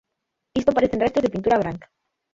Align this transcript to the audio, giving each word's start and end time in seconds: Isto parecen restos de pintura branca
Isto 0.59 0.75
parecen 0.77 1.03
restos 1.03 1.21
de 1.23 1.33
pintura 1.33 1.61
branca 1.63 1.87